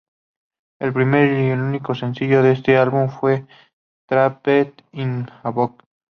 [0.79, 3.45] El primer y único sencillo de este álbum fue
[4.07, 5.85] "Trapped in a Box".